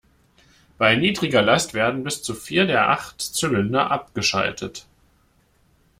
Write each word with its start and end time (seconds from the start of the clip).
Bei 0.79 0.95
niedriger 0.95 1.43
Last 1.43 1.75
werden 1.75 2.03
bis 2.03 2.23
zu 2.23 2.33
vier 2.33 2.65
der 2.65 2.89
acht 2.89 3.21
Zylinder 3.21 3.91
abgeschaltet. 3.91 4.87